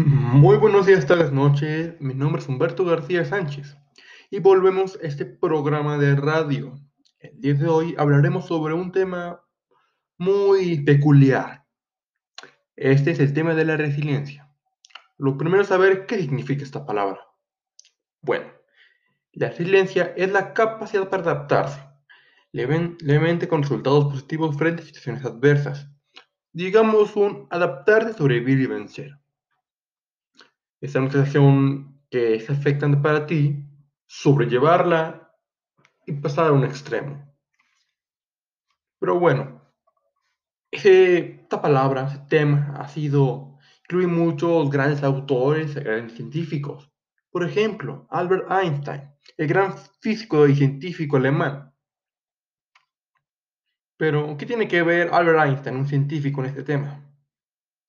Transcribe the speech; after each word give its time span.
Muy 0.00 0.58
buenos 0.58 0.86
días, 0.86 1.08
tardes, 1.08 1.32
noches. 1.32 2.00
Mi 2.00 2.14
nombre 2.14 2.40
es 2.40 2.48
Humberto 2.48 2.84
García 2.84 3.24
Sánchez 3.24 3.76
y 4.30 4.38
volvemos 4.38 4.96
a 5.02 5.04
este 5.04 5.26
programa 5.26 5.98
de 5.98 6.14
radio. 6.14 6.78
El 7.18 7.40
día 7.40 7.54
de 7.54 7.66
hoy 7.66 7.94
hablaremos 7.98 8.46
sobre 8.46 8.74
un 8.74 8.92
tema 8.92 9.44
muy 10.16 10.84
peculiar. 10.84 11.64
Este 12.76 13.10
es 13.10 13.18
el 13.18 13.34
tema 13.34 13.56
de 13.56 13.64
la 13.64 13.76
resiliencia. 13.76 14.48
Lo 15.16 15.36
primero 15.36 15.62
es 15.62 15.68
saber 15.68 16.06
qué 16.06 16.20
significa 16.20 16.62
esta 16.62 16.86
palabra. 16.86 17.20
Bueno, 18.20 18.52
la 19.32 19.48
resiliencia 19.48 20.14
es 20.16 20.30
la 20.30 20.54
capacidad 20.54 21.10
para 21.10 21.24
adaptarse 21.24 21.82
levemente 22.52 23.48
con 23.48 23.62
resultados 23.62 24.04
positivos 24.04 24.56
frente 24.56 24.82
a 24.82 24.86
situaciones 24.86 25.24
adversas. 25.24 25.90
Digamos 26.52 27.16
un 27.16 27.48
adaptarse, 27.50 28.12
sobrevivir 28.12 28.60
y 28.60 28.66
vencer 28.66 29.18
esa 30.80 31.02
situación 31.02 32.02
que 32.10 32.40
se 32.40 32.52
afectante 32.52 32.98
para 32.98 33.26
ti, 33.26 33.64
sobrellevarla 34.06 35.34
y 36.06 36.12
pasar 36.12 36.48
a 36.48 36.52
un 36.52 36.64
extremo. 36.64 37.24
Pero 38.98 39.18
bueno, 39.18 39.62
esta 40.70 41.60
palabra, 41.60 42.06
ese 42.08 42.18
tema, 42.28 42.74
ha 42.76 42.88
sido, 42.88 43.58
incluye 43.82 44.06
muchos 44.06 44.70
grandes 44.70 45.02
autores, 45.02 45.74
grandes 45.74 46.14
científicos. 46.14 46.90
Por 47.30 47.44
ejemplo, 47.44 48.06
Albert 48.10 48.50
Einstein, 48.50 49.02
el 49.36 49.46
gran 49.46 49.76
físico 50.00 50.46
y 50.46 50.56
científico 50.56 51.16
alemán. 51.16 51.74
Pero, 53.96 54.36
¿qué 54.36 54.46
tiene 54.46 54.68
que 54.68 54.82
ver 54.82 55.10
Albert 55.12 55.40
Einstein, 55.40 55.76
un 55.76 55.86
científico, 55.86 56.40
en 56.40 56.46
este 56.46 56.62
tema? 56.62 57.04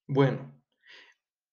Bueno, 0.08 0.59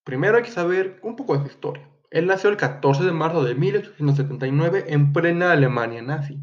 Primero 0.07 0.37
hay 0.37 0.45
que 0.45 0.53
saber 0.53 1.01
un 1.03 1.17
poco 1.17 1.37
de 1.37 1.41
su 1.41 1.49
historia. 1.49 1.91
Él 2.13 2.29
nació 2.29 2.49
el 2.49 2.57
14 2.57 3.03
de 3.03 3.11
marzo 3.11 3.43
de 3.43 3.57
1879 3.57 4.85
en 4.87 5.13
plena 5.13 5.51
Alemania 5.51 6.01
nazi. 6.01 6.39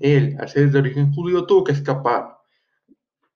Él, 0.00 0.36
al 0.40 0.48
ser 0.48 0.72
de 0.72 0.80
origen 0.80 1.12
judío, 1.12 1.46
tuvo 1.46 1.62
que 1.62 1.70
escapar, 1.70 2.38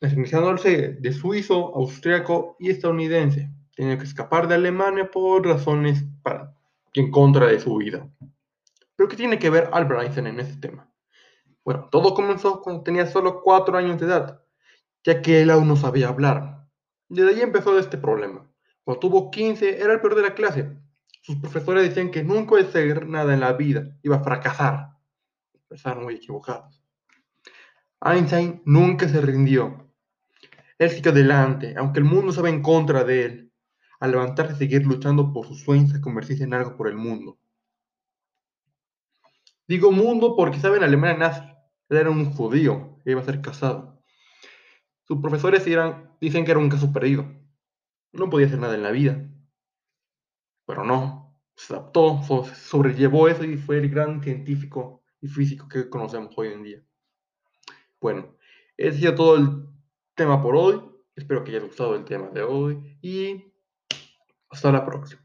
nacionalizándose 0.00 0.94
de 0.94 1.12
suizo, 1.12 1.72
austriaco 1.76 2.56
y 2.58 2.70
estadounidense. 2.70 3.48
Tenía 3.76 3.96
que 3.96 4.02
escapar 4.02 4.48
de 4.48 4.56
Alemania 4.56 5.08
por 5.08 5.46
razones 5.46 6.04
para, 6.24 6.52
en 6.92 7.12
contra 7.12 7.46
de 7.46 7.60
su 7.60 7.76
vida. 7.76 8.10
¿Pero 8.96 9.08
qué 9.08 9.14
tiene 9.14 9.38
que 9.38 9.50
ver 9.50 9.70
Albert 9.72 10.02
Einstein 10.02 10.26
en 10.26 10.40
este 10.40 10.56
tema? 10.68 10.90
Bueno, 11.64 11.88
todo 11.92 12.12
comenzó 12.14 12.60
cuando 12.60 12.82
tenía 12.82 13.06
solo 13.06 13.40
4 13.40 13.78
años 13.78 14.00
de 14.00 14.06
edad, 14.06 14.42
ya 15.04 15.22
que 15.22 15.42
él 15.42 15.50
aún 15.52 15.68
no 15.68 15.76
sabía 15.76 16.08
hablar. 16.08 16.66
Desde 17.08 17.36
ahí 17.36 17.40
empezó 17.40 17.78
este 17.78 17.98
problema. 17.98 18.50
Cuando 18.84 19.00
tuvo 19.00 19.30
15, 19.30 19.80
era 19.80 19.94
el 19.94 20.00
peor 20.00 20.14
de 20.14 20.22
la 20.22 20.34
clase. 20.34 20.70
Sus 21.22 21.36
profesores 21.36 21.88
decían 21.88 22.10
que 22.10 22.22
nunca 22.22 22.56
iba 22.58 22.66
a 22.66 22.68
hacer 22.68 23.06
nada 23.06 23.32
en 23.32 23.40
la 23.40 23.54
vida, 23.54 23.96
iba 24.02 24.16
a 24.16 24.22
fracasar. 24.22 24.90
Estaban 25.70 26.04
muy 26.04 26.16
equivocados. 26.16 26.82
Einstein 28.02 28.60
nunca 28.66 29.08
se 29.08 29.22
rindió. 29.22 29.90
Él 30.78 30.90
siguió 30.90 31.12
adelante, 31.12 31.74
aunque 31.78 32.00
el 32.00 32.04
mundo 32.04 32.28
estaba 32.28 32.50
en 32.50 32.60
contra 32.60 33.04
de 33.04 33.24
él. 33.24 33.52
Al 34.00 34.10
levantarse 34.10 34.52
y 34.52 34.56
seguir 34.58 34.86
luchando 34.86 35.32
por 35.32 35.46
sus 35.46 35.62
sueños 35.62 35.94
a 35.94 36.00
convertirse 36.02 36.44
en 36.44 36.52
algo 36.52 36.76
por 36.76 36.88
el 36.88 36.96
mundo. 36.96 37.38
Digo 39.66 39.90
mundo 39.90 40.36
porque 40.36 40.60
saben 40.60 40.82
Alemania 40.82 41.16
nazi. 41.16 41.40
Él 41.88 41.96
era 41.96 42.10
un 42.10 42.34
judío, 42.34 42.98
iba 43.06 43.22
a 43.22 43.24
ser 43.24 43.40
casado. 43.40 44.02
Sus 45.04 45.20
profesores 45.22 45.64
dicen 46.20 46.44
que 46.44 46.50
era 46.50 46.60
un 46.60 46.68
caso 46.68 46.92
perdido 46.92 47.43
no 48.14 48.30
podía 48.30 48.46
hacer 48.46 48.58
nada 48.58 48.74
en 48.74 48.82
la 48.82 48.90
vida. 48.90 49.28
Pero 50.66 50.84
no, 50.84 51.40
se 51.56 51.74
adaptó, 51.74 52.20
sobrellevó 52.54 53.28
eso 53.28 53.44
y 53.44 53.56
fue 53.56 53.78
el 53.78 53.88
gran 53.88 54.22
científico 54.22 55.02
y 55.20 55.28
físico 55.28 55.68
que 55.68 55.88
conocemos 55.88 56.32
hoy 56.36 56.48
en 56.48 56.62
día. 56.62 56.84
Bueno, 58.00 58.36
ese 58.76 59.08
ha 59.08 59.14
todo 59.14 59.36
el 59.36 59.66
tema 60.14 60.42
por 60.42 60.56
hoy. 60.56 60.80
Espero 61.16 61.44
que 61.44 61.50
haya 61.50 61.60
gustado 61.60 61.94
el 61.94 62.04
tema 62.04 62.28
de 62.28 62.42
hoy 62.42 62.98
y 63.00 63.52
hasta 64.50 64.72
la 64.72 64.84
próxima. 64.84 65.23